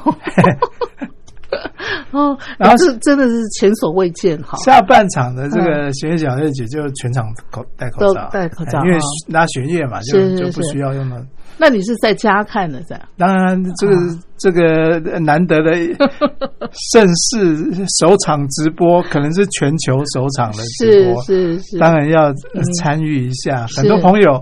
[2.13, 4.57] 哦，然后是真的是前所未见哈。
[4.59, 11.25] 下半场的这个弦乐小乐曲就全场口戴口罩，戴口罩哎因为哦拉弦乐嘛，就就不需要用了。
[11.61, 13.03] 那你是在家看的，这样？
[13.17, 15.73] 当然，这个、啊这个难得的
[16.93, 22.33] 盛世首场直播，可能是全球首场的直播，是是，当然要
[22.79, 23.67] 参与一下。
[23.77, 24.41] 很多朋友，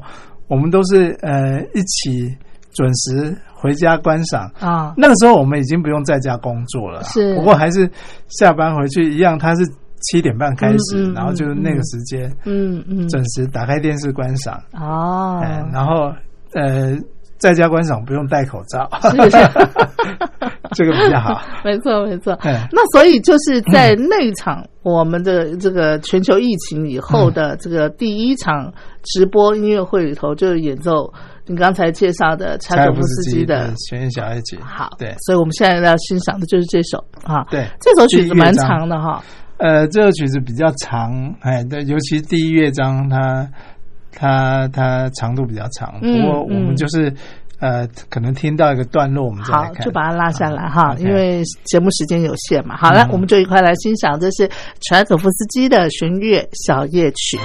[0.49, 2.37] 我们都是呃一起
[2.75, 4.51] 准时回家观赏。
[4.61, 7.35] 啊，那个时候我们已经不用在家工作了，是。
[7.37, 7.91] 不过还是
[8.29, 9.63] 下班回去一样，他是
[10.03, 16.13] 七点半开始，然后就是那个时间、嗯嗯，准时打开电视观赏，哦，哎，然后
[16.53, 16.97] 呃
[17.39, 19.37] 在家观赏不用戴口罩，是是
[20.75, 21.41] 这个比较好。
[21.65, 22.33] 没错没错。
[22.45, 28.73] 嗯那所以就是在那场我们的这个全球疫情以后的这个第一场
[29.03, 31.13] 直播音乐会里头，就是演奏
[31.47, 33.73] 你刚才介绍的柴可夫斯基的。
[33.77, 34.59] 弦乐小夜曲。
[34.61, 37.45] 好，对，所以我们现在要欣赏的就是这首啊。
[37.51, 39.23] 对这首曲子蛮长的哈。
[39.59, 43.49] 呃，这个曲子比较长，哎，对，尤其第一乐章它
[44.19, 47.13] 它它长度比较长，嗯不过我们就是、
[47.61, 52.77] 呃，可能听到一个段落，我们再来好，看，就把它拉下来哈，因为节目时间有限嘛。
[52.79, 54.51] 好了，嗯我们就一块来欣赏，这是
[54.89, 57.37] 柴可夫斯基的弦乐小夜曲。《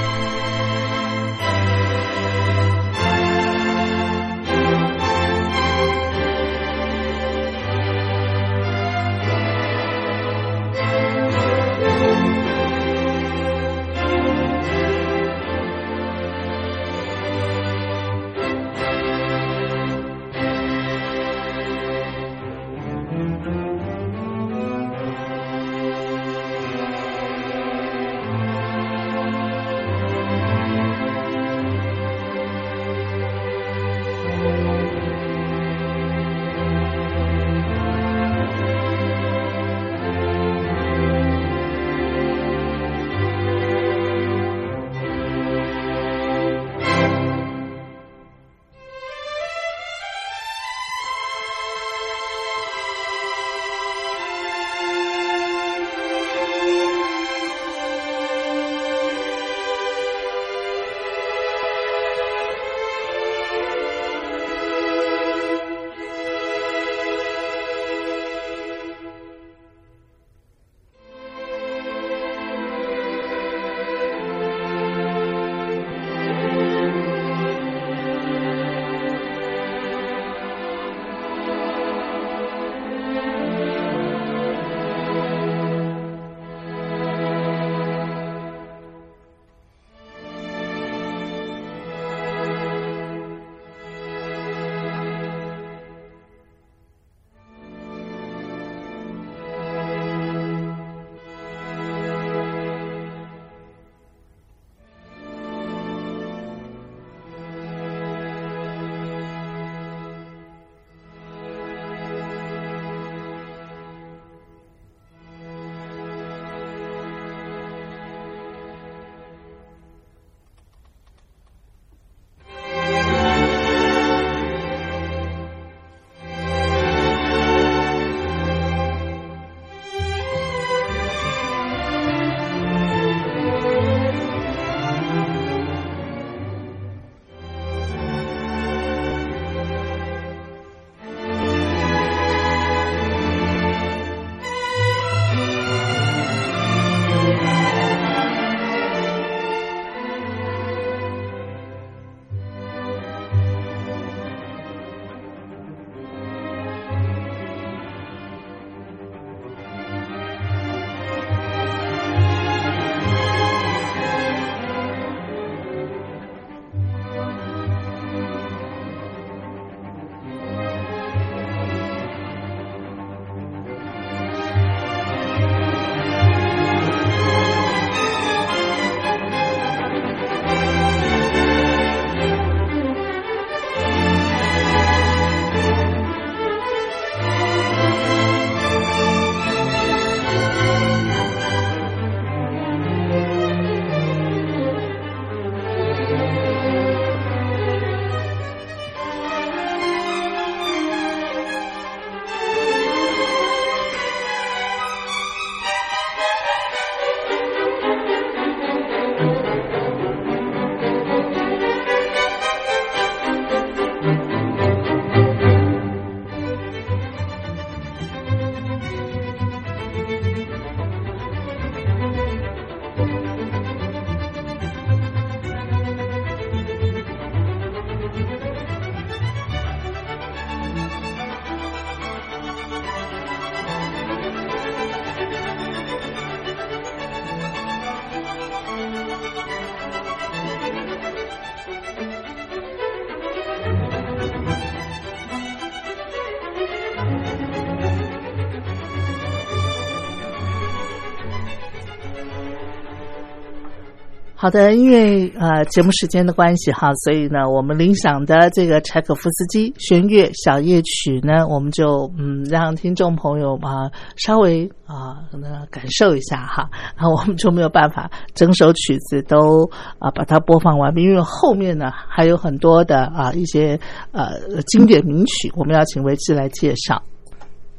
[254.41, 263.85] 好的，因为呃节目时间的关系哈，所以呢，我们铃响的这个柴可夫斯基弦乐小夜曲呢，我们就嗯让听众朋友啊
[264.15, 266.67] 稍微啊那感受一下哈，
[266.97, 269.69] 然后我们就没有办法整首曲子都
[269.99, 273.79] 啊把它播放完毕，因为后面呢还有很多的啊一些
[274.11, 276.99] 呃经典名曲，我们要请维基来介绍。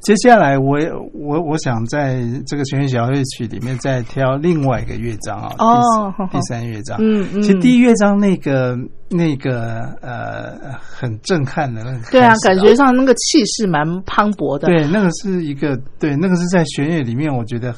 [0.02, 0.76] 接下来，我
[1.14, 6.98] 我我想在这个弦乐小乐曲里面再挑另外一个乐章啊，哦，第三乐章。
[7.00, 8.76] 嗯嗯，其实第一乐章那个
[9.08, 14.66] 那个呃很震撼的那个，对啊，感觉上那个气势蛮磅礴的。
[14.66, 17.74] 对，那个是一个对，那个是在弦乐里面，我觉得。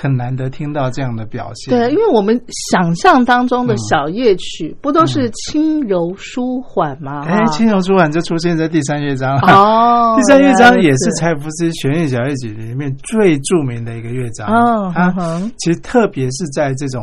[0.00, 1.76] 很难得听到这样的表现。
[1.76, 2.40] 对，因为我们
[2.70, 7.24] 想象当中的小夜曲不都是轻柔舒缓吗？
[7.26, 9.52] 哎，轻柔舒缓就出现在第三乐章了。
[9.52, 14.46] 哦， 第三乐章也是柴可夫斯基弦乐小夜曲里面最著名的一个乐章。
[14.46, 15.12] 哦，它
[15.58, 17.02] 其实特别是在这种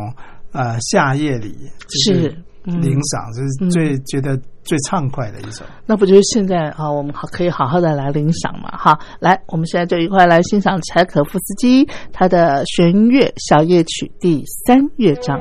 [0.54, 1.54] 呃夏夜里
[1.90, 2.34] 是。
[2.66, 6.92] 领赏就是最觉得最畅快的一首，那不就是现在啊？
[6.92, 8.70] 我们好可以好好的来领赏嘛！
[8.78, 15.40] 哈，来，我们现在就一块来欣赏柴可夫斯基他的弦乐小夜曲第三乐章。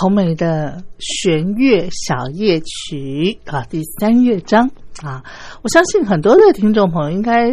[0.00, 4.66] 好美的弦乐小夜曲啊，第三乐章
[5.02, 5.22] 啊！
[5.60, 7.50] 我相信很多的听众朋友应该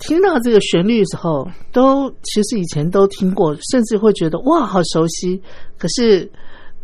[0.00, 5.40] 听到这个旋律的时候，都其实以前都听过，甚至会觉得哇，好熟悉。
[5.78, 6.28] 可是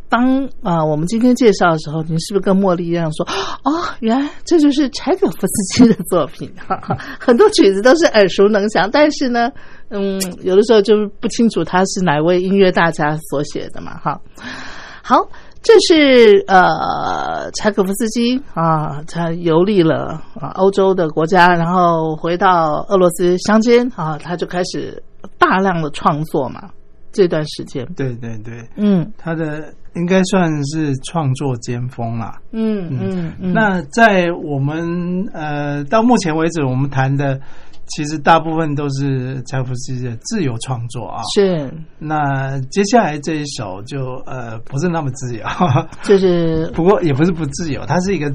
[0.09, 3.27] 当啊，我们今天介绍的时候，您是不是跟茉莉一样说
[3.65, 6.49] 哦，原来这就是柴可夫斯基的作品？
[6.69, 9.51] 哈哈，很多曲子都是耳熟能详，但是呢，
[9.89, 14.21] 嗯，有的时候就不清楚他是哪位音乐大家所写的嘛，哈。
[15.03, 15.17] 好，
[15.63, 25.03] 这是呃柴可夫斯基啊，他游历了啊欧洲的国家，然后回到俄罗斯乡间啊，他就开始
[25.39, 26.71] 大量的创作嘛。
[27.13, 32.39] 这段时间，对对对，嗯他的应该算是创作尖峰啦。
[32.53, 37.41] 嗯嗯嗯，那在我们呃到目前为止，我们谈的
[37.91, 41.20] 其实大部分都是柴可夫斯基的自由创作啊。
[41.34, 45.45] 是那接下来这一首就呃不是那么自由，
[46.03, 48.32] 就是 不过也不是不自由，它是一个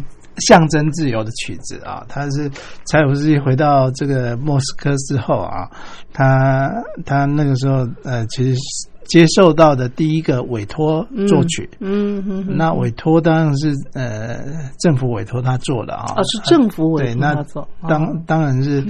[0.47, 2.05] 象征自由的曲子啊。
[2.09, 2.49] 它是
[2.85, 5.69] 柴可夫斯基回到这个莫斯科之后啊，
[6.13, 6.71] 他
[7.05, 8.59] 他那个时候呃其实
[9.07, 11.69] 接受到的第一个委托作曲。
[11.79, 14.39] 嗯嗯嗯，那委托当然是呃
[14.79, 18.83] 政府委托他做的啊，啊是政府委托他做，哦当当然是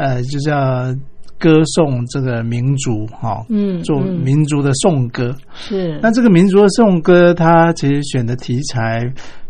[0.00, 0.94] 呃就叫
[1.38, 5.34] 歌颂这个民族哈，嗯做嗯民族的颂歌。
[5.54, 9.00] 是那这个民族的颂歌，它其实选的题材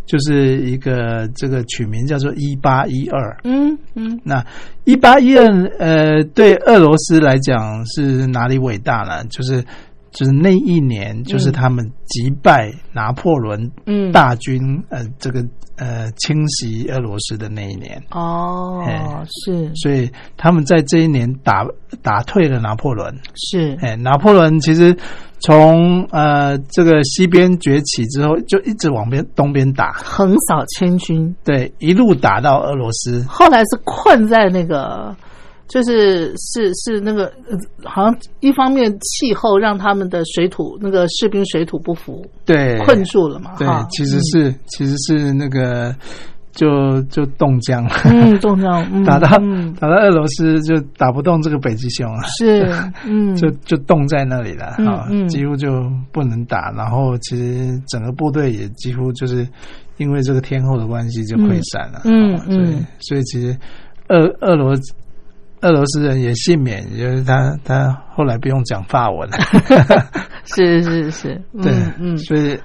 [0.07, 3.37] 就是一个这个取名叫做一八一二。
[3.45, 4.45] 嗯嗯那
[4.85, 5.47] 一八一二
[5.79, 9.25] 呃，对俄罗斯来讲是哪里伟大呢？
[9.31, 9.65] 就是
[10.13, 14.11] 就是那一年，就是他们击败拿破仑嗯。
[14.13, 15.45] 大军，呃，这个
[15.77, 18.03] 呃侵袭俄罗斯的那一年。
[18.11, 19.71] 哦哎是。
[19.77, 21.65] 所以他们在这一年打
[22.03, 23.15] 打退了拿破仑。
[23.35, 23.77] 是。
[23.81, 24.97] 哎，拿破仑其实
[25.41, 33.25] 从呃这个西边崛起之后，就一直往边东边打，横扫千军，对，一路打到俄罗斯。
[33.29, 35.15] 后来是困在那个，
[35.71, 43.53] 就是是是那个，呃好像一方面气候让他们的水土那个士兵水土不服，对，困住了嘛。
[43.57, 45.95] 对，其实是、其实是那个
[46.53, 52.23] 就就冻僵了，嗯，冻僵，嗯 打到、嗯打到俄罗斯就打不动这个北极熊了。
[52.37, 52.69] 是
[53.07, 55.69] 嗯就就冻在那里了嗯啊、嗯几乎就
[56.11, 56.73] 不能打。
[56.73, 59.47] 然后其实整个部队也几乎就是
[59.99, 62.01] 因为这个天后的关系就溃散了。
[62.05, 63.57] 嗯啊所以嗯所以其实
[64.09, 64.75] 俄俄罗
[65.63, 69.37] 俄罗斯人也幸免，就是他他后来不用讲法文了。
[70.45, 72.59] 是 是是，嗯对，嗯所以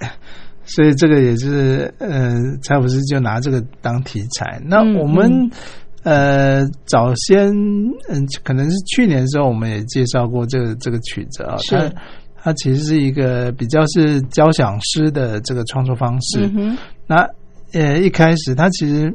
[0.63, 4.59] 所以这个也是呃，柴普斯就拿这个当题材。
[4.65, 5.49] 那嗯我们、
[6.03, 7.51] 呃早先
[8.09, 11.75] 嗯，可能是去年的时候，我们也介绍过这个这个曲子啊，是。
[11.75, 11.93] 它
[12.37, 16.49] 它其实是一个比较是交响诗的这个创作方式。
[16.55, 16.77] 嗯
[17.07, 17.27] 那
[17.73, 19.11] 呃一开始它其实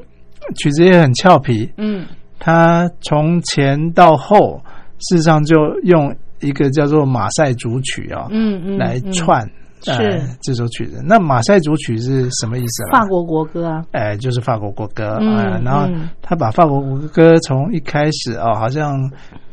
[0.56, 2.04] 曲子也很俏皮，嗯
[2.41, 4.61] 它从前到后，
[4.99, 9.41] 事实上就用一个叫做马赛组曲啊、嗯嗯来嗯串、
[9.82, 9.93] 是。
[9.93, 11.01] 呃这首曲子。
[11.07, 12.99] 那马赛组曲是什么意思呢？
[12.99, 15.36] 法国国歌啊，哎、就是法国国歌啊、嗯。
[15.36, 18.93] 呃然后嗯他把法国国歌从一开始哦，好像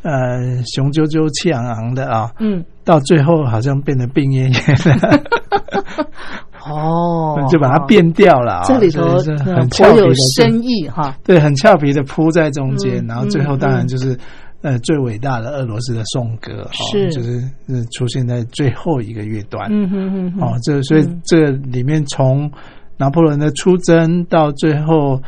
[0.02, 0.40] 呃
[0.74, 2.64] 雄赳赳气昂昂的啊、嗯。
[2.86, 6.08] 到最后好像变得病恹恹的，
[6.72, 8.64] 哦，就把它变掉了、啊。
[8.66, 9.04] 这里头
[9.46, 14.18] 很俏皮的颇有深意哈，对，很俏皮的铺在中间，嗯然后最后当然嗯就是、
[14.62, 19.68] 呃最伟大的俄罗斯的颂歌，哦、是就是呃出现在最后一个乐段。
[19.72, 22.52] 嗯哼哼哼，哦，这所以嗯这里面从
[22.98, 25.22] 拿破仑的出征到最后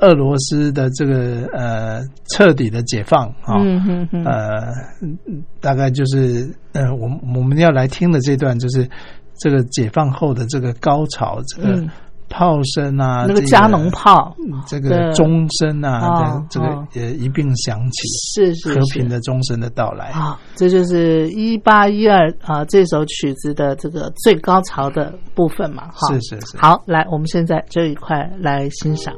[0.00, 3.58] 俄罗斯的这个呃彻底的解放啊。
[3.58, 4.72] 哦嗯哼哼，呃，
[5.60, 8.88] 大概就是呃，我们我们要来听的这段，就是
[9.40, 11.90] 这个解放后的这个高潮，这个嗯
[12.28, 20.10] 炮声啊，这那个加农炮这个钟声啊，哦这个哦也一并响起，是是和平的钟声的到来。
[20.10, 26.06] 啊，这就是一八一二啊这首曲子的这个最高潮的部分嘛，哈。
[26.12, 29.12] 是是是，好，来，我们现在这一块来欣赏。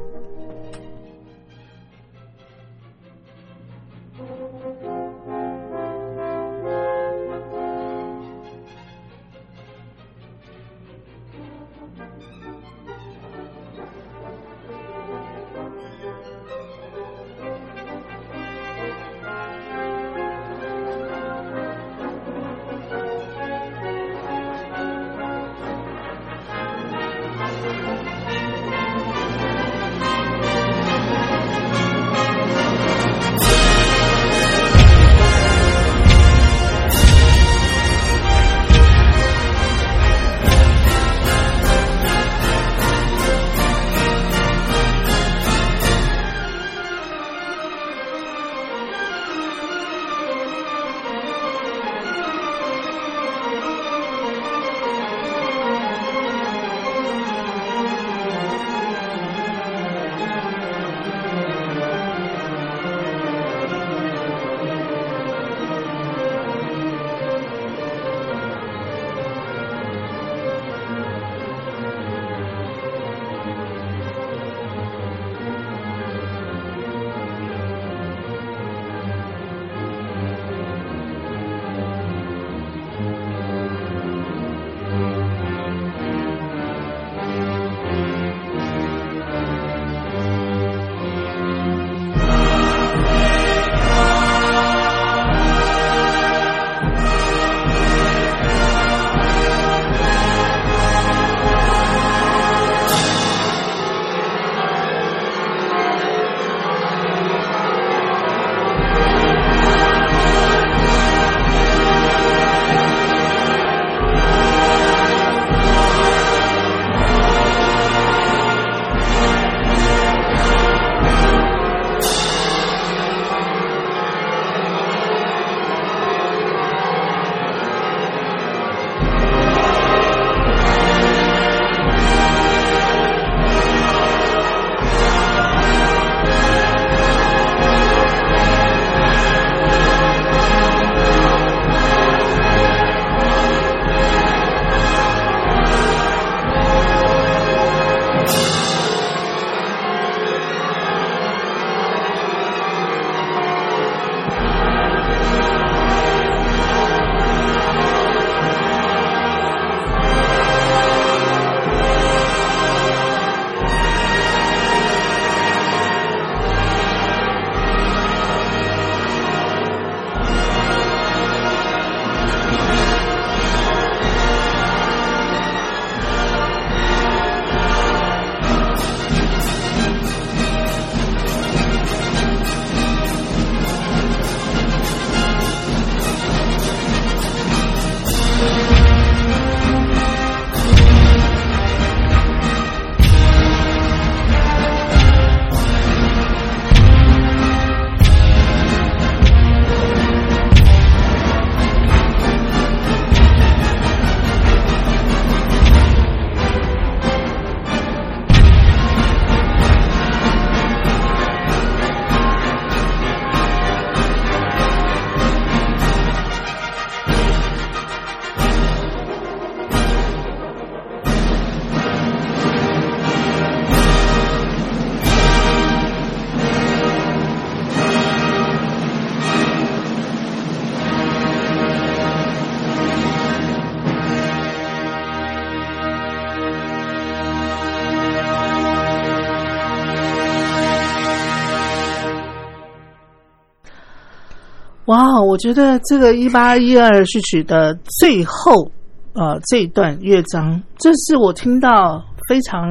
[245.23, 248.71] 我觉得这个一八一二序曲的最后
[249.13, 252.69] 呃这一段乐章，这是我听到非常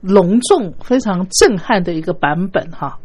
[0.00, 2.98] 隆重、非常震撼的一个版本哈。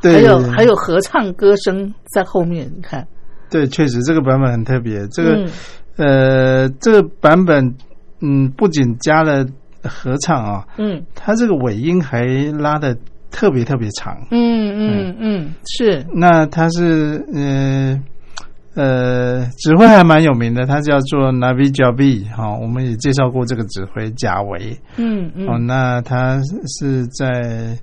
[0.00, 3.06] 对，还有还有合唱歌声在后面，你看。
[3.48, 5.06] 对，确实这个版本很特别。
[5.08, 5.50] 这个、嗯
[5.96, 7.74] 呃，这个版本
[8.20, 9.44] 嗯，不仅加了
[9.84, 12.24] 合唱啊，嗯它这个尾音还
[12.58, 12.96] 拉的
[13.32, 14.16] 特别特别长。
[14.30, 18.00] 嗯嗯嗯，是那他是呃
[18.74, 24.78] 呃，指挥还蛮有名的，他叫做 Navi Jabi 哈、我们也介绍过这个指挥贾维。
[24.96, 26.40] 嗯哦，嗯那他
[26.78, 27.76] 是在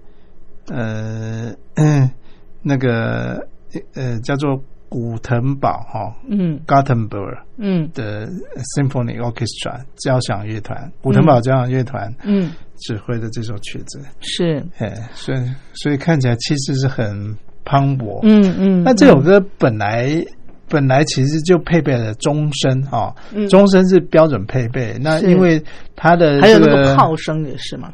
[0.70, 1.52] 呃
[2.64, 3.46] 那个
[3.94, 4.60] 呃叫做
[4.90, 8.28] 古腾堡哈、嗯 Gothenburg 嗯的
[8.76, 15.38] Symphony Orchestra 交响乐团，古腾堡交响乐团嗯，指挥的这首曲子，是哎，所以
[15.74, 18.20] 所以看起来气势是很磅礴。
[18.24, 18.84] 嗯嗯。
[18.84, 20.26] 那这首歌本来
[20.68, 24.98] 本来其实就配备了钟声啊，嗯钟声是标准配备。
[25.00, 25.64] 那因为
[25.96, 27.94] 它的还有那个个炮声也是嘛。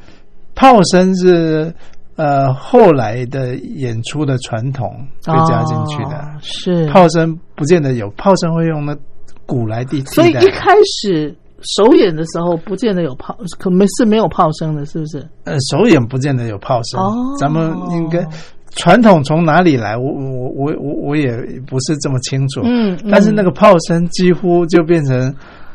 [0.55, 1.73] 炮声是
[2.15, 4.89] 呃后来的演出的传统
[5.25, 6.17] 被加进去的。
[6.17, 8.95] 哦是炮声不见得有，炮声会用那
[9.45, 10.49] 鼓来替替代所以一。
[10.51, 11.35] 开始
[11.77, 15.25] 首演的时候不见得有炮，可没是没有炮声的，是不是？
[15.45, 18.25] 呃，首演不见得有炮声，哦咱们应该
[18.75, 19.97] 传统从哪里来？
[19.97, 21.31] 我我我我我也
[21.65, 22.61] 不是这么清楚。
[22.63, 25.33] 嗯嗯但是那个炮声几乎就变成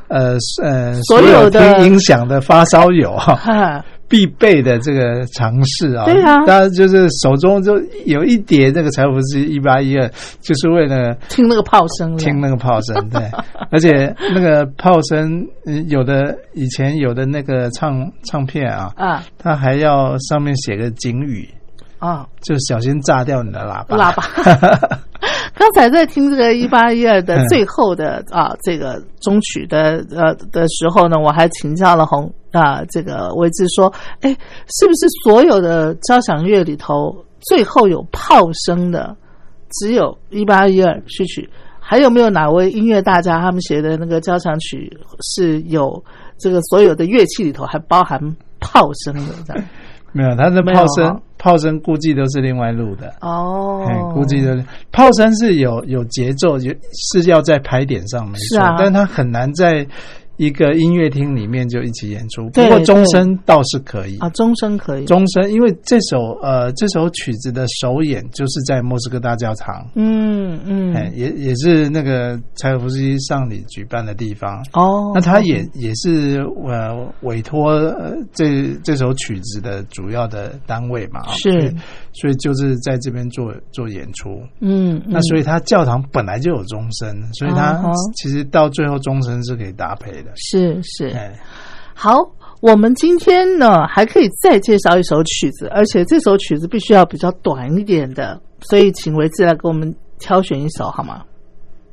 [0.09, 6.05] 呃呃所有的听音响的发烧友哈哈，必备的这个尝试啊。
[6.05, 10.07] 对啊当然就是手中就有一叠这个财富是一八一二，
[10.43, 13.23] 就是为了听那个炮声，听那个炮声，对，
[13.71, 21.49] 而且那个炮声，嗯有的以前有的那个唱唱片啊，啊他还要上面写个警语，
[21.99, 23.97] 啊就小心炸掉你的喇叭。
[23.97, 24.99] 喇叭。
[25.61, 33.93] 刚才在听这个一八一二的嗯最后的啊这个中曲的呃的时候呢，我还请教了红啊这个维志说，
[34.23, 39.15] 哎，是不是所有的交响乐里头最后有炮声的
[39.73, 41.47] 只有一八一二序曲？
[41.79, 44.91] 还有没有哪位音乐大家他们写的那个交响曲
[45.21, 46.03] 是有
[46.39, 48.19] 这个所有的乐器里头还包含
[48.61, 49.35] 炮声的？
[49.47, 49.65] 这样
[50.13, 53.15] 没有，他的没有炮声哈，炮声估计都是另外录的。
[53.23, 53.83] 哦。
[53.89, 54.63] 哎，估计的
[54.93, 59.87] 炮声是有有节奏，有是要在拍点上没错，但它很难在
[60.41, 62.49] 一个音乐厅里面就一起演出。
[62.49, 74.65] 不过钟声倒是可以啊，钟声可以，钟声，因为这首呃这首曲子的首演就是在莫斯科大教堂，嗯嗯，哎，也也是那个柴可夫斯基上里举办的地方。
[74.73, 81.75] 哦，那他也也是呃委托呃这这首曲子的主要的单位嘛，啊是所以
[82.15, 84.41] 所以就是在这边做做演出。
[84.61, 87.79] 嗯，那所以他教堂本来就有钟声，所以他
[88.15, 90.30] 其实到最后钟声是可以搭配的。
[90.35, 91.09] 是是。
[91.09, 91.33] 哎，
[91.95, 92.15] 好。
[92.61, 101.23] 我们今天呢还可以再介绍一首曲子，而且这首曲子必须要比较短一点的，所以请维志来给我们挑选一首好吗？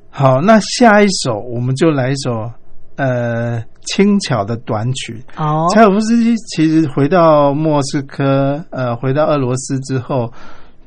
[0.09, 2.51] 好，那下一首我们就来一首
[2.97, 5.23] 呃轻巧的短曲。
[5.37, 10.29] 哦，柴可夫斯基其实回到莫斯科，呃，回到俄罗斯之后，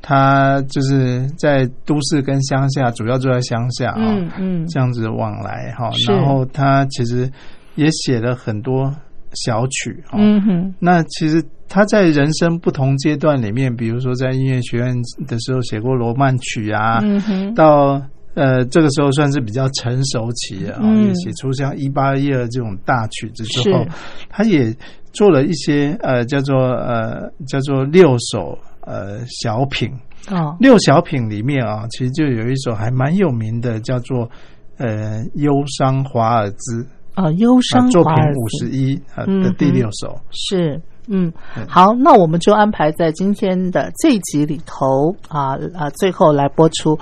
[0.01, 4.67] 他就是在都市跟乡下，主要住在乡下啊、嗯嗯。
[4.67, 5.91] 这样子往来哈。
[5.91, 6.11] 是。
[6.11, 7.29] 然后他其实
[7.75, 8.91] 也写了很多
[9.33, 10.17] 小曲哈。
[10.19, 14.93] 嗯哼，那其实他在人生不同阶段里面，比如说在音乐学院
[15.27, 18.01] 的时候写过罗曼曲啊，嗯哼，到
[18.33, 21.07] 呃这个时候算是比较成熟期啊，嗯。
[21.07, 23.85] 也写出像一八一二这种大曲子之后，
[24.29, 24.75] 他也
[25.13, 29.91] 做了一些呃叫做呃叫做六首呃小品，
[30.29, 34.29] 哦，六小品里面啊，其实就有一首还蛮有名的，叫做
[34.77, 36.85] 呃忧伤华尔兹。
[37.13, 40.17] 啊，忧啊伤作品华尔五十一啊嗯的第六首。
[40.31, 41.31] 是，嗯，
[41.67, 46.97] 好，那我们就安排在今天的这一集里头啊啊，最后来播出。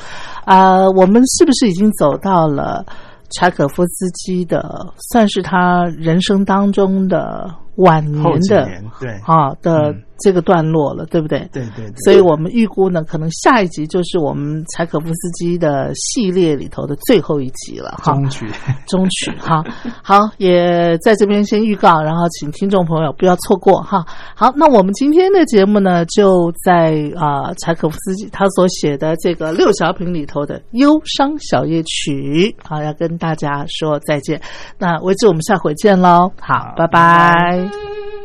[0.46, 2.84] 啊，我们是不是已经走到了
[3.38, 9.12] 柴可夫斯基的，算是他人生当中的晚年的年对。
[9.28, 11.40] 啊的嗯这个段落了，对不对？
[11.52, 18.14] 对对对，所以我们预估呢，可能下一集就是我们柴可夫斯基的系列里头的最后一集了哈。
[18.14, 18.48] 中曲
[18.88, 19.64] 中曲哈，
[20.04, 24.06] 好，也在这边先预告，然后请听众朋友不要错过哈。
[24.36, 34.40] 好，那我们今天的节目呢，就在啊、柴可夫斯基他所写的这个六小品里头的忧伤小夜曲，好，要跟大家说再见。
[34.78, 38.19] 那为止，我们下回见喽，好，好拜拜